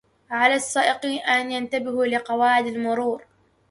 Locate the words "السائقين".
0.55-1.19